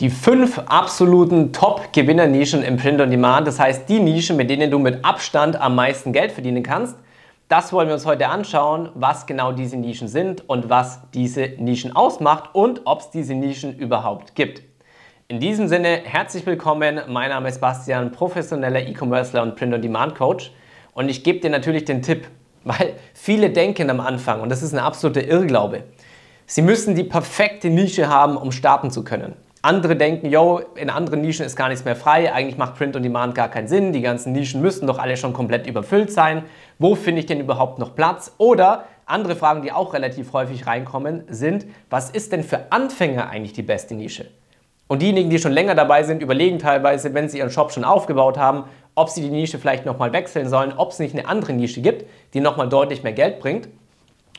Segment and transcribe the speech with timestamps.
[0.00, 4.78] Die fünf absoluten Top-Gewinner-Nischen im Print on Demand, das heißt die Nischen, mit denen du
[4.78, 6.98] mit Abstand am meisten Geld verdienen kannst.
[7.48, 11.96] Das wollen wir uns heute anschauen, was genau diese Nischen sind und was diese Nischen
[11.96, 14.60] ausmacht und ob es diese Nischen überhaupt gibt.
[15.28, 17.00] In diesem Sinne, herzlich willkommen.
[17.08, 20.52] Mein Name ist Bastian, professioneller E-Commercer und Print on Demand Coach.
[20.92, 22.28] Und ich gebe dir natürlich den Tipp,
[22.64, 25.84] weil viele denken am Anfang, und das ist ein absoluter Irrglaube,
[26.44, 29.45] sie müssen die perfekte Nische haben, um starten zu können.
[29.66, 33.02] Andere denken, yo, in anderen Nischen ist gar nichts mehr frei, eigentlich macht Print on
[33.02, 36.44] Demand gar keinen Sinn, die ganzen Nischen müssten doch alle schon komplett überfüllt sein.
[36.78, 38.32] Wo finde ich denn überhaupt noch Platz?
[38.38, 43.54] Oder andere Fragen, die auch relativ häufig reinkommen, sind, was ist denn für Anfänger eigentlich
[43.54, 44.26] die beste Nische?
[44.86, 48.38] Und diejenigen, die schon länger dabei sind, überlegen teilweise, wenn sie ihren Shop schon aufgebaut
[48.38, 51.80] haben, ob sie die Nische vielleicht nochmal wechseln sollen, ob es nicht eine andere Nische
[51.80, 52.04] gibt,
[52.34, 53.68] die nochmal deutlich mehr Geld bringt.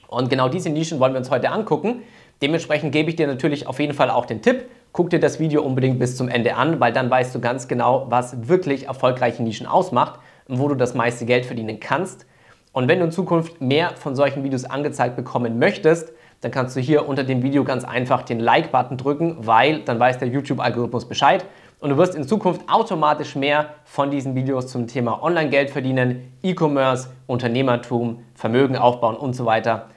[0.07, 2.03] Und genau diese Nischen wollen wir uns heute angucken.
[2.41, 5.61] Dementsprechend gebe ich dir natürlich auf jeden Fall auch den Tipp, guck dir das Video
[5.61, 9.67] unbedingt bis zum Ende an, weil dann weißt du ganz genau, was wirklich erfolgreiche Nischen
[9.67, 12.25] ausmacht und wo du das meiste Geld verdienen kannst.
[12.71, 16.79] Und wenn du in Zukunft mehr von solchen Videos angezeigt bekommen möchtest, dann kannst du
[16.79, 21.45] hier unter dem Video ganz einfach den Like-Button drücken, weil dann weiß der YouTube-Algorithmus Bescheid
[21.79, 27.09] und du wirst in Zukunft automatisch mehr von diesen Videos zum Thema Online-Geld verdienen, E-Commerce,
[27.27, 29.89] Unternehmertum, Vermögen aufbauen und so weiter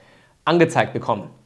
[0.45, 1.40] angezeigt bekommen.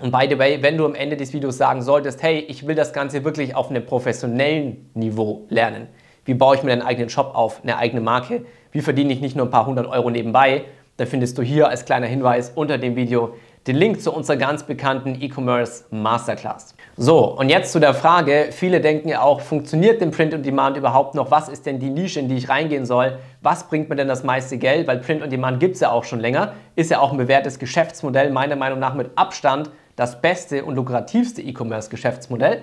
[0.00, 2.76] Und by the way, wenn du am Ende des Videos sagen solltest, hey, ich will
[2.76, 5.88] das Ganze wirklich auf einem professionellen Niveau lernen.
[6.24, 8.44] Wie baue ich mir einen eigenen Shop auf, eine eigene Marke?
[8.70, 10.66] Wie verdiene ich nicht nur ein paar hundert Euro nebenbei?
[10.98, 13.34] Dann findest du hier als kleiner Hinweis unter dem Video
[13.66, 16.76] den Link zu unserer ganz bekannten E-Commerce Masterclass.
[16.96, 20.76] So, und jetzt zu der Frage, viele denken ja auch, funktioniert denn Print on Demand
[20.76, 21.32] überhaupt noch?
[21.32, 23.18] Was ist denn die Nische, in die ich reingehen soll?
[23.42, 24.86] Was bringt mir denn das meiste Geld?
[24.86, 27.58] Weil Print on Demand gibt es ja auch schon länger, ist ja auch ein bewährtes
[27.58, 32.62] Geschäftsmodell, meiner Meinung nach mit Abstand das beste und lukrativste E-Commerce-Geschäftsmodell,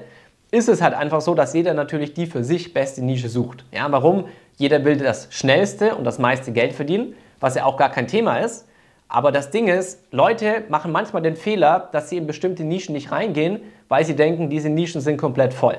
[0.52, 3.66] ist es halt einfach so, dass jeder natürlich die für sich beste Nische sucht.
[3.74, 4.30] Ja, warum?
[4.56, 8.38] Jeder will das schnellste und das meiste Geld verdienen, was ja auch gar kein Thema
[8.38, 8.70] ist.
[9.10, 13.12] Aber das Ding ist, Leute machen manchmal den Fehler, dass sie in bestimmte Nischen nicht
[13.12, 13.60] reingehen,
[13.90, 15.78] weil sie denken, diese Nischen sind komplett voll.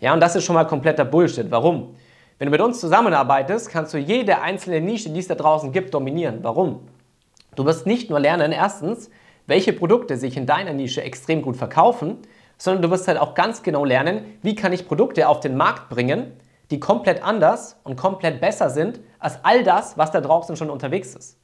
[0.00, 1.50] Ja, und das ist schon mal kompletter Bullshit.
[1.50, 1.96] Warum?
[2.38, 5.94] Wenn du mit uns zusammenarbeitest, kannst du jede einzelne Nische, die es da draußen gibt,
[5.94, 6.40] dominieren.
[6.42, 6.80] Warum?
[7.56, 9.08] Du wirst nicht nur lernen, erstens,
[9.48, 12.18] welche Produkte sich in deiner Nische extrem gut verkaufen,
[12.58, 15.88] sondern du wirst halt auch ganz genau lernen, wie kann ich Produkte auf den Markt
[15.88, 16.34] bringen,
[16.70, 21.14] die komplett anders und komplett besser sind als all das, was da draußen schon unterwegs
[21.14, 21.40] ist.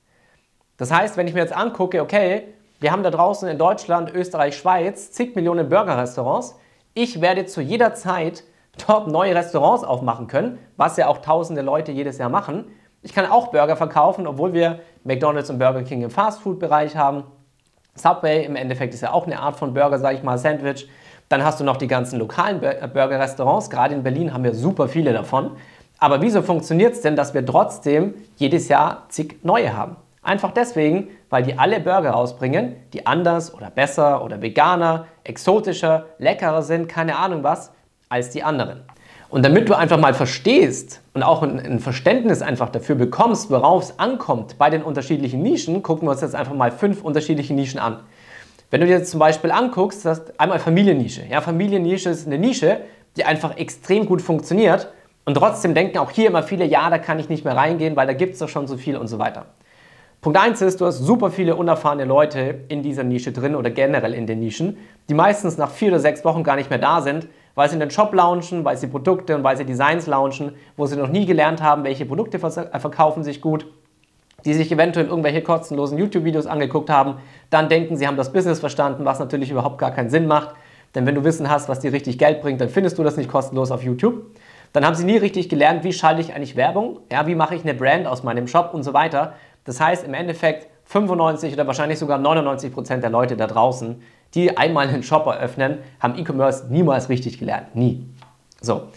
[0.76, 2.48] Das heißt, wenn ich mir jetzt angucke, okay,
[2.78, 6.58] wir haben da draußen in Deutschland, Österreich, Schweiz zig Millionen Burger-Restaurants,
[6.92, 8.44] ich werde zu jeder Zeit
[8.86, 12.66] dort neue Restaurants aufmachen können, was ja auch tausende Leute jedes Jahr machen.
[13.02, 17.24] Ich kann auch Burger verkaufen, obwohl wir McDonald's und Burger King im Fastfood-Bereich haben.
[17.94, 20.88] Subway im Endeffekt ist ja auch eine Art von Burger, sage ich mal, Sandwich.
[21.28, 23.70] Dann hast du noch die ganzen lokalen äh, Burger-Restaurants.
[23.70, 25.52] Gerade in Berlin haben wir super viele davon.
[25.98, 29.96] Aber wieso funktioniert es denn, dass wir trotzdem jedes Jahr zig neue haben?
[30.22, 36.62] Einfach deswegen, weil die alle Burger rausbringen, die anders oder besser oder veganer, exotischer, leckerer
[36.62, 37.72] sind, keine Ahnung was,
[38.08, 38.82] als die anderen.
[39.34, 43.98] Und damit du einfach mal verstehst und auch ein, Verständnis einfach dafür bekommst, worauf es
[43.98, 47.98] ankommt bei den unterschiedlichen Nischen, gucken wir uns jetzt einfach mal fünf unterschiedliche Nischen an.
[48.70, 51.22] Wenn du dir jetzt zum Beispiel anguckst, das ist einmal Familiennische.
[51.28, 52.82] Ja, Familiennische ist eine Nische,
[53.16, 54.92] die einfach extrem gut funktioniert
[55.24, 58.06] und trotzdem denken auch hier immer viele, ja, da kann ich nicht mehr reingehen, weil
[58.06, 59.46] da gibt es doch schon so viel und so weiter.
[60.20, 64.14] Punkt 1 ist, du hast super viele unerfahrene Leute in dieser Nische drin oder generell
[64.14, 64.78] in den Nischen,
[65.08, 67.90] die meistens nach vier oder sechs Wochen gar nicht mehr da sind, weil sie den
[67.90, 71.62] Shop launchen, weil sie Produkte und weil sie Designs launchen, wo sie noch nie gelernt
[71.62, 73.66] haben, welche Produkte äh, verkaufen sich gut,
[74.44, 77.16] die sich eventuell irgendwelche kostenlosen YouTube-Videos angeguckt haben,
[77.50, 80.54] dann denken, sie haben das Business verstanden, was natürlich überhaupt gar keinen Sinn macht.
[80.94, 83.30] Denn wenn du Wissen hast, was dir richtig Geld bringt, dann findest du das nicht
[83.30, 84.26] kostenlos auf YouTube.
[84.72, 87.62] Dann haben sie nie richtig gelernt, wie schalte ich eigentlich Werbung, ja, wie mache ich
[87.62, 89.34] eine Brand aus meinem Shop und so weiter.
[89.64, 94.02] Das heißt im Endeffekt 95 oder wahrscheinlich sogar 99 Prozent der Leute da draußen
[94.34, 97.74] die einmal einen Shop eröffnen, haben E-Commerce niemals richtig gelernt.
[97.74, 98.06] Nie.
[98.60, 98.88] So.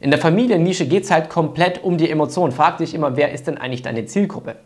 [0.00, 2.52] In der Familiennische geht es halt komplett um die Emotionen.
[2.52, 4.56] Frag dich immer, wer ist denn eigentlich deine Zielgruppe?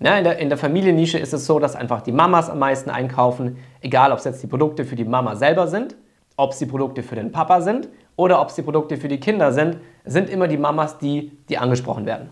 [0.00, 2.88] Ja, in, der, in der Familiennische ist es so, dass einfach die Mamas am meisten
[2.88, 5.94] einkaufen, egal ob es jetzt die Produkte für die Mama selber sind,
[6.36, 9.20] ob es die Produkte für den Papa sind oder ob es die Produkte für die
[9.20, 12.30] Kinder sind, sind immer die Mamas, die, die angesprochen werden.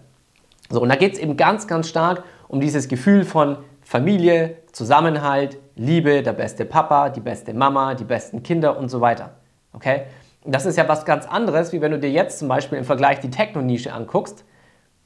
[0.71, 5.59] So, und da geht es eben ganz, ganz stark um dieses Gefühl von Familie, Zusammenhalt,
[5.75, 9.31] Liebe, der beste Papa, die beste Mama, die besten Kinder und so weiter.
[9.73, 10.03] Okay?
[10.45, 13.19] Das ist ja was ganz anderes, wie wenn du dir jetzt zum Beispiel im Vergleich
[13.19, 14.45] die Techno-Nische anguckst.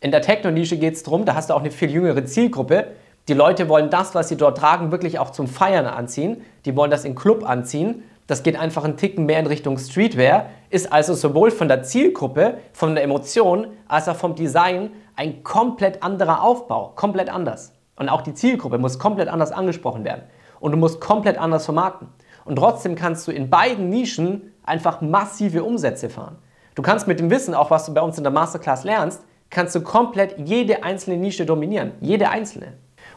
[0.01, 2.89] In der Techno-Nische geht es darum, da hast du auch eine viel jüngere Zielgruppe.
[3.29, 6.43] Die Leute wollen das, was sie dort tragen, wirklich auch zum Feiern anziehen.
[6.67, 8.03] Die wollen das im Club anziehen.
[8.27, 12.59] Das geht einfach einen Ticken mehr in Richtung Streetwear, ist also sowohl von der Zielgruppe,
[12.75, 17.73] von der Emotion, als auch vom Design ein komplett anderer Aufbau, komplett anders.
[18.03, 20.25] Und auch die Zielgruppe muss komplett anders angesprochen werden.
[20.59, 22.09] Und du musst komplett anders vermarkten.
[22.45, 26.37] Und trotzdem kannst du in beiden Nischen einfach massive Umsätze fahren.
[26.75, 29.77] Du kannst mit dem Wissen, auch was du bei uns in der Masterclass lernst, kannst
[29.77, 31.93] du komplett jede einzelne Nische dominieren.
[32.01, 32.73] Jede einzelne.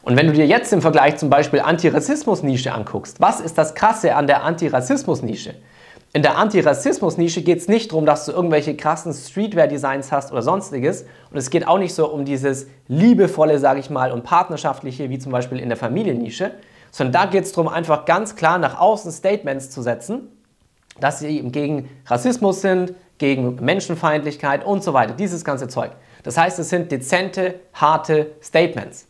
[0.06, 4.16] Und wenn du dir jetzt im Vergleich zum Beispiel Antirassismus-Nische anguckst, was ist das Krasse
[4.16, 5.56] an der Antirassismus-Nische?
[6.14, 11.06] In der Antirassismus-Nische geht es nicht darum, dass du irgendwelche krassen Streetwear-Designs hast oder sonstiges.
[11.32, 15.18] Und es geht auch nicht so um dieses liebevolle, sage ich mal, und partnerschaftliche, wie
[15.18, 16.52] zum Beispiel in der Familiennische,
[16.92, 20.30] sondern da geht es darum, einfach ganz klar nach außen Statements zu setzen,
[21.00, 25.94] dass sie eben gegen Rassismus sind, gegen Menschenfeindlichkeit und so weiter, dieses ganze Zeug.
[26.22, 29.08] Das heißt, es sind dezente, harte Statements.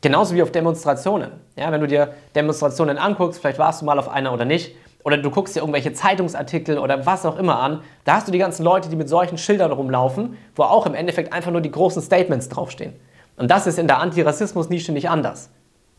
[0.00, 1.32] Genauso wie auf Demonstrationen.
[1.56, 5.16] Ja, wenn du dir Demonstrationen anguckst, vielleicht warst du mal auf einer oder nicht, oder
[5.16, 8.62] du guckst dir irgendwelche Zeitungsartikel oder was auch immer an, da hast du die ganzen
[8.62, 12.48] Leute, die mit solchen Schildern rumlaufen, wo auch im Endeffekt einfach nur die großen Statements
[12.48, 12.92] draufstehen.
[13.36, 15.50] Und das ist in der Antirassismus-Nische nicht anders.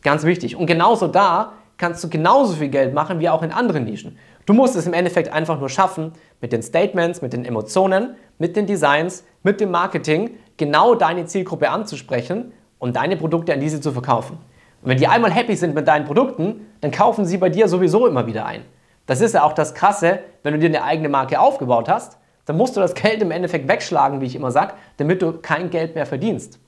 [0.02, 0.56] Ganz wichtig.
[0.56, 4.18] Und genauso da kannst du genauso viel Geld machen wie auch in anderen Nischen.
[4.46, 8.56] Du musst es im Endeffekt einfach nur schaffen, mit den Statements, mit den Emotionen, mit
[8.56, 13.92] den Designs, mit dem Marketing genau deine Zielgruppe anzusprechen und deine Produkte an diese zu
[13.92, 14.38] verkaufen.
[14.82, 18.08] Und wenn die einmal happy sind mit deinen Produkten, dann kaufen sie bei dir sowieso
[18.08, 18.62] immer wieder ein.
[19.06, 22.56] Das ist ja auch das Krasse, wenn du dir eine eigene Marke aufgebaut hast, dann
[22.56, 25.94] musst du das Geld im Endeffekt wegschlagen, wie ich immer sage, damit du kein Geld
[25.94, 26.58] mehr verdienst.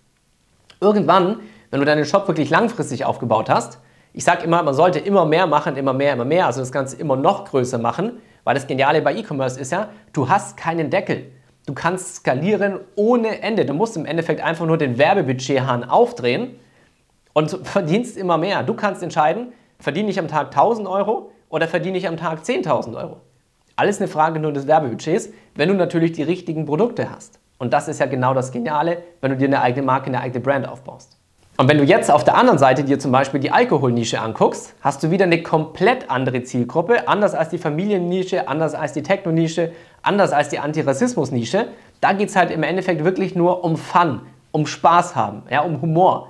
[0.81, 3.79] Irgendwann, wenn du deinen Shop wirklich langfristig aufgebaut hast,
[4.13, 6.97] ich sage immer, man sollte immer mehr machen, immer mehr, immer mehr, also das Ganze
[6.97, 11.33] immer noch größer machen, weil das Geniale bei E-Commerce ist ja, du hast keinen Deckel.
[11.67, 13.65] Du kannst skalieren ohne Ende.
[13.65, 16.59] Du musst im Endeffekt einfach nur den Werbebudgethahn aufdrehen
[17.33, 18.63] und verdienst immer mehr.
[18.63, 22.97] Du kannst entscheiden, verdiene ich am Tag 1000 Euro oder verdiene ich am Tag 10.000
[22.97, 23.21] Euro.
[23.77, 27.39] Alles eine Frage nur des Werbebudgets, wenn du natürlich die richtigen Produkte hast.
[27.59, 30.41] Und das ist ja genau das Geniale, wenn du dir eine eigene Marke, eine eigene
[30.41, 31.17] Brand aufbaust.
[31.59, 35.03] Und wenn du jetzt auf der anderen Seite dir zum Beispiel die Alkoholnische anguckst, hast
[35.03, 39.71] du wieder eine komplett andere Zielgruppe, anders als die Familiennische, anders als die Techno-Nische,
[40.03, 41.69] anders als die Antirassismus-Nische.
[42.01, 44.21] Da geht es halt im Endeffekt wirklich nur um Fun,
[44.51, 46.29] um Spaß haben, ja, um Humor.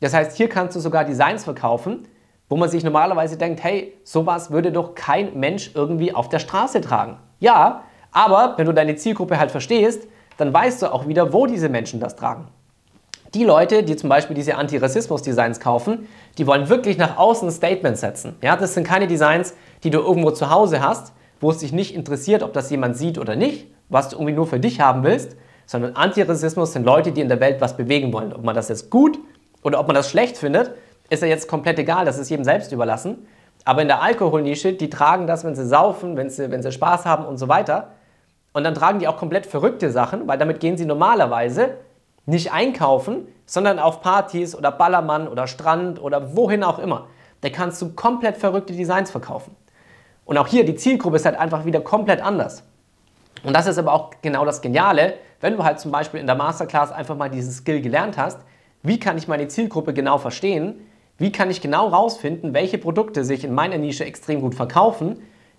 [0.00, 2.06] Das heißt, hier kannst du sogar Designs verkaufen,
[2.48, 6.80] wo man sich normalerweise denkt, hey, sowas würde doch kein Mensch irgendwie auf der Straße
[6.80, 7.16] tragen.
[7.40, 7.82] Ja,
[8.12, 10.06] aber wenn du deine Zielgruppe halt verstehst,
[10.36, 12.48] dann weißt du auch wieder, wo diese Menschen das tragen.
[13.34, 17.96] Die Leute, die zum Beispiel diese Antirassismus-Designs kaufen, die wollen wirklich nach außen ein Statement
[17.96, 18.36] setzen.
[18.42, 21.12] Ja, das sind keine Designs, die du irgendwo zu Hause hast,
[21.44, 24.46] wo es dich nicht interessiert, ob das jemand sieht oder nicht, was du irgendwie nur
[24.46, 25.36] für dich haben willst,
[25.66, 28.32] sondern Antirassismus sind Leute, die in der Welt was bewegen wollen.
[28.32, 29.18] Ob man das jetzt gut
[29.62, 30.72] oder ob man das schlecht findet,
[31.10, 33.26] ist ja jetzt komplett egal, das ist jedem selbst überlassen.
[33.66, 37.04] Aber in der Alkoholnische, die tragen das, wenn sie saufen, wenn sie, wenn sie Spaß
[37.04, 37.90] haben und so weiter.
[38.54, 41.74] Und dann tragen die auch komplett verrückte Sachen, weil damit gehen sie normalerweise
[42.24, 47.08] nicht einkaufen, sondern auf Partys oder Ballermann oder Strand oder wohin auch immer.
[47.42, 49.54] Da kannst du komplett verrückte Designs verkaufen.
[50.24, 52.64] Und auch hier, die Zielgruppe ist halt einfach wieder komplett anders.
[53.42, 56.36] Und das ist aber auch genau das Geniale, wenn du halt zum Beispiel in der
[56.36, 58.38] Masterclass einfach mal diesen Skill gelernt hast,
[58.82, 60.80] wie kann ich meine Zielgruppe genau verstehen,
[61.18, 65.18] wie kann ich genau rausfinden, welche Produkte sich in meiner Nische extrem gut verkaufen,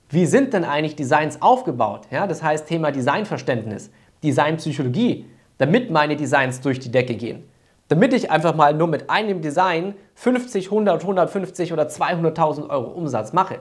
[0.10, 2.08] wie sind denn eigentlich Designs aufgebaut?
[2.12, 3.92] Ja, das heißt Thema Designverständnis,
[4.24, 5.26] Designpsychologie,
[5.58, 7.44] damit meine Designs durch die Decke gehen.
[7.88, 13.34] Damit ich einfach mal nur mit einem Design 50, 100, 150 oder 200.000 Euro Umsatz
[13.34, 13.60] mache.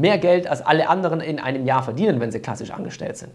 [0.00, 3.32] Mehr Geld als alle anderen in einem Jahr verdienen, wenn sie klassisch angestellt sind.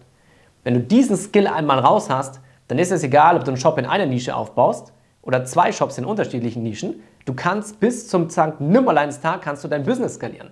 [0.64, 3.78] Wenn du diesen Skill einmal raus hast, dann ist es egal, ob du einen Shop
[3.78, 4.92] in einer Nische aufbaust
[5.22, 7.02] oder zwei Shops in unterschiedlichen Nischen.
[7.24, 10.50] Du kannst bis zum Zank Nimmerleinstag kannst du dein Business skalieren.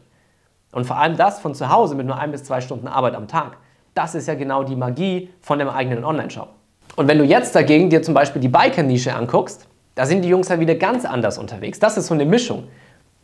[0.73, 3.29] Und vor allem das von zu Hause mit nur ein bis zwei Stunden Arbeit am
[3.29, 3.57] Tag.
[3.95, 6.49] Das ist ja genau die Magie von dem eigenen Online-Shop.
[6.97, 10.49] Und wenn du jetzt dagegen dir zum Beispiel die Biker-Nische anguckst, da sind die Jungs
[10.49, 11.79] ja wieder ganz anders unterwegs.
[11.79, 12.65] Das ist so eine Mischung.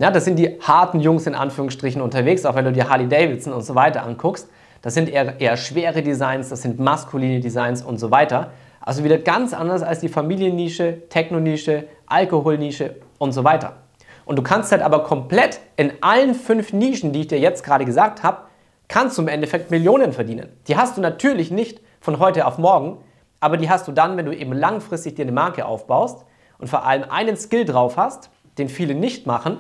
[0.01, 3.53] Ja, das sind die harten Jungs in Anführungsstrichen unterwegs, auch wenn du dir Harley Davidson
[3.53, 4.49] und so weiter anguckst.
[4.81, 8.51] Das sind eher, eher schwere Designs, das sind maskuline Designs und so weiter.
[8.81, 13.77] Also wieder ganz anders als die Familiennische, Techno-Nische, Alkoholnische und so weiter.
[14.25, 17.85] Und du kannst halt aber komplett in allen fünf Nischen, die ich dir jetzt gerade
[17.85, 18.45] gesagt habe,
[18.89, 20.49] kannst du im Endeffekt Millionen verdienen.
[20.67, 23.05] Die hast du natürlich nicht von heute auf morgen,
[23.39, 26.25] aber die hast du dann, wenn du eben langfristig dir eine Marke aufbaust
[26.57, 29.59] und vor allem einen Skill drauf hast, den viele nicht machen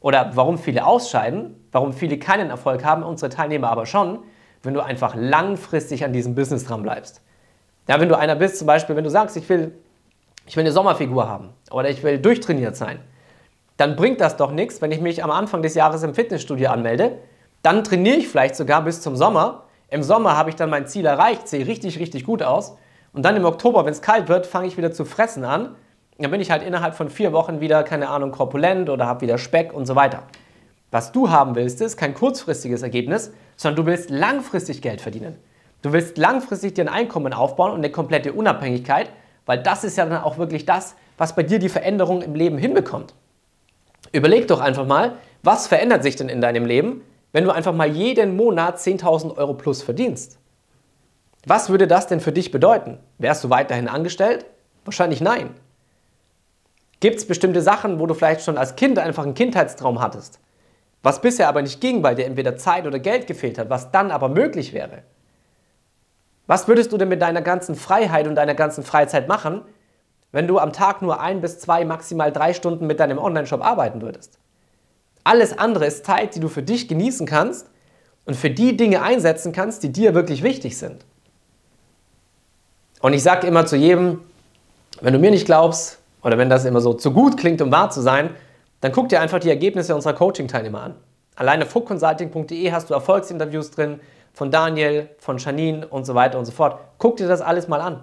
[0.00, 4.20] oder warum viele ausscheiden, warum viele keinen Erfolg haben, unsere Teilnehmer aber schon,
[4.62, 7.22] wenn du einfach langfristig an diesem Business dran bleibst.
[7.88, 9.72] Ja, wenn du einer bist, zum Beispiel, wenn du sagst, ich will,
[10.46, 13.00] ich will eine Sommerfigur haben oder ich will durchtrainiert sein,
[13.76, 17.18] dann bringt das doch nichts, wenn ich mich am Anfang des Jahres im Fitnessstudio anmelde,
[17.62, 19.64] Dann trainiere ich vielleicht sogar bis zum Sommer.
[19.88, 22.76] Im Sommer habe ich dann mein Ziel erreicht, sehe richtig, richtig gut aus.
[23.12, 25.74] Und dann im Oktober, wenn es kalt wird, fange ich wieder zu fressen an.
[26.18, 29.38] Dann bin ich halt innerhalb von vier Wochen wieder, keine Ahnung, korpulent oder habe wieder
[29.38, 30.24] Speck und so weiter.
[30.90, 35.36] Was du haben willst, ist kein kurzfristiges Ergebnis, sondern du willst langfristig Geld verdienen.
[35.82, 39.10] Du willst langfristig dir ein Einkommen aufbauen und eine komplette Unabhängigkeit,
[39.46, 42.58] weil das ist ja dann auch wirklich das, was bei dir die Veränderung im Leben
[42.58, 43.14] hinbekommt.
[44.12, 47.88] Überleg doch einfach mal, was verändert sich denn in deinem Leben, wenn du einfach mal
[47.88, 50.38] jeden Monat 10.000 Euro plus verdienst?
[51.46, 52.98] Was würde das denn für dich bedeuten?
[53.18, 54.46] Wärst du weiterhin angestellt?
[54.84, 55.50] Wahrscheinlich nein.
[57.00, 60.40] Gibt es bestimmte Sachen, wo du vielleicht schon als Kind einfach einen Kindheitstraum hattest,
[61.02, 64.10] was bisher aber nicht ging, weil dir entweder Zeit oder Geld gefehlt hat, was dann
[64.10, 65.02] aber möglich wäre?
[66.48, 69.62] Was würdest du denn mit deiner ganzen Freiheit und deiner ganzen Freizeit machen,
[70.32, 74.02] wenn du am Tag nur ein bis zwei, maximal drei Stunden mit deinem Online-Shop arbeiten
[74.02, 74.38] würdest?
[75.22, 77.68] Alles andere ist Zeit, die du für dich genießen kannst
[78.24, 81.04] und für die Dinge einsetzen kannst, die dir wirklich wichtig sind.
[83.00, 84.22] Und ich sage immer zu jedem,
[85.00, 87.88] wenn du mir nicht glaubst oder wenn das immer so zu gut klingt, um wahr
[87.88, 88.30] zu sein,
[88.82, 90.94] dann guck dir einfach die Ergebnisse unserer Coaching-Teilnehmer an.
[91.36, 94.00] Alleine fuckconsulting.de hast du Erfolgsinterviews drin
[94.34, 96.78] von Daniel, von Janine und so weiter und so fort.
[96.98, 98.02] Guck dir das alles mal an.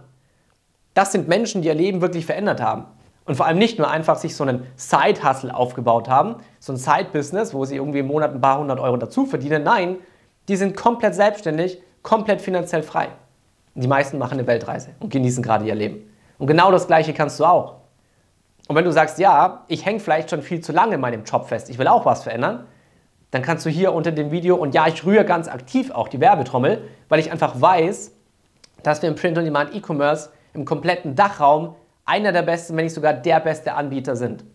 [0.95, 2.85] Das sind Menschen, die ihr Leben wirklich verändert haben.
[3.25, 7.53] Und vor allem nicht nur einfach sich so einen Side-Hustle aufgebaut haben, so ein Side-Business,
[7.53, 9.61] wo sie irgendwie im Monat ein paar hundert Euro dazu verdienen.
[9.61, 9.97] Nein,
[10.47, 13.09] die sind komplett selbstständig, komplett finanziell frei.
[13.75, 16.11] Die meisten machen eine Weltreise und genießen gerade ihr Leben.
[16.39, 17.84] Und genau das Gleiche kannst du auch.
[18.67, 21.47] Und wenn du sagst, ja, ich hänge vielleicht schon viel zu lange in meinem Job
[21.47, 22.65] fest, ich will auch was verändern,
[23.31, 26.19] dann kannst du hier unter dem Video, und ja, ich rühre ganz aktiv auch die
[26.19, 28.13] Werbetrommel, weil ich einfach weiß,
[28.81, 33.39] dass wir im Print-on-Demand E-Commerce im kompletten Dachraum einer der besten, wenn nicht sogar der
[33.39, 34.45] beste Anbieter sind.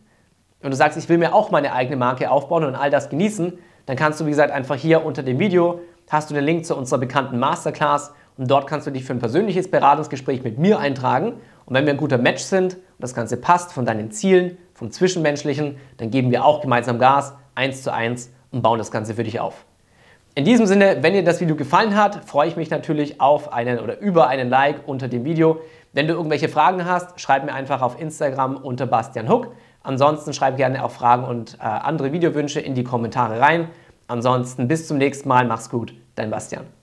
[0.62, 3.58] Und du sagst, ich will mir auch meine eigene Marke aufbauen und all das genießen,
[3.86, 6.76] dann kannst du, wie gesagt, einfach hier unter dem Video hast du den Link zu
[6.76, 11.34] unserer bekannten Masterclass und dort kannst du dich für ein persönliches Beratungsgespräch mit mir eintragen.
[11.66, 15.76] Und wenn wir ein guter Match sind das Ganze passt von deinen Zielen, vom Zwischenmenschlichen,
[15.96, 19.40] dann geben wir auch gemeinsam Gas, eins zu eins und bauen das Ganze für dich
[19.40, 19.64] auf.
[20.34, 23.80] In diesem Sinne, wenn dir das Video gefallen hat, freue ich mich natürlich auf einen
[23.80, 25.60] oder über einen Like unter dem Video.
[25.92, 29.48] Wenn du irgendwelche Fragen hast, schreib mir einfach auf Instagram unter Bastian Huck.
[29.82, 33.70] Ansonsten schreib gerne auch Fragen und äh, andere Videowünsche in die Kommentare rein.
[34.06, 36.79] Ansonsten bis zum nächsten Mal, mach's gut, dein Bastian.